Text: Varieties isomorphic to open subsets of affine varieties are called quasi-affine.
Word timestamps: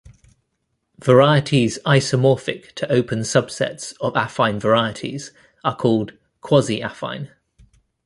Varieties 0.97 1.77
isomorphic 1.85 2.73
to 2.73 2.91
open 2.91 3.19
subsets 3.19 3.93
of 4.01 4.13
affine 4.13 4.59
varieties 4.59 5.31
are 5.63 5.75
called 5.75 6.13
quasi-affine. 6.41 7.29